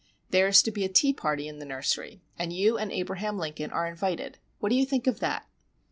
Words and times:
There 0.31 0.47
is 0.47 0.63
to 0.63 0.71
be 0.71 0.83
a 0.83 0.89
tea 0.89 1.13
party 1.13 1.47
in 1.47 1.59
the 1.59 1.63
nursery, 1.65 2.23
and 2.35 2.51
you 2.51 2.75
and 2.75 2.91
Abraham 2.91 3.37
Lincoln 3.37 3.69
are 3.69 3.85
invited. 3.85 4.39
What 4.57 4.69
do 4.69 4.75
you 4.75 4.83
think 4.83 5.05
of 5.05 5.19
that?" 5.19 5.45